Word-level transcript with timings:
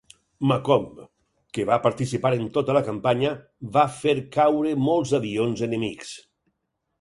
"Macomb", 0.51 0.85
que 1.57 1.65
va 1.69 1.77
participar 1.83 2.31
en 2.37 2.47
tota 2.55 2.75
la 2.77 2.81
campanya, 2.87 3.35
va 3.77 3.85
fer 3.99 4.17
caure 4.39 4.73
molts 4.89 5.15
avions 5.21 5.63
enemics. 5.69 6.17